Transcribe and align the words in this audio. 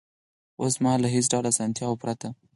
اوس 0.61 0.73
مهال 0.83 0.99
له 1.03 1.09
هېڅ 1.15 1.25
ډول 1.33 1.45
اسانتیاوو 1.51 1.99
پرته 2.03 2.27